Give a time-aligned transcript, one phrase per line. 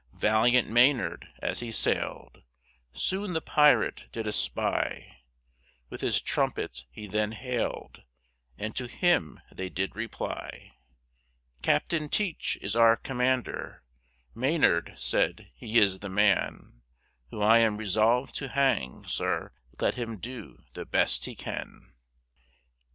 [0.15, 2.41] Valiant Maynard as he sailed,
[2.91, 5.13] Soon the Pirate did espy,
[5.91, 8.01] With his Trumpet he then hailed,
[8.57, 10.71] And to him they did reply:
[11.61, 13.83] Captain Teach is our Commander,
[14.33, 16.81] Maynard said, he is the Man
[17.29, 21.93] Whom I am resolv'd to hang, Sir, Let him do the best he can.